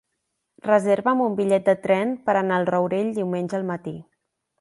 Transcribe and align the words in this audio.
Reserva'm 0.67 1.19
un 1.25 1.35
bitllet 1.39 1.67
de 1.67 1.75
tren 1.83 2.15
per 2.29 2.35
anar 2.39 2.57
al 2.61 2.65
Rourell 2.71 3.13
diumenge 3.19 3.59
al 3.59 3.69
matí. 3.73 3.95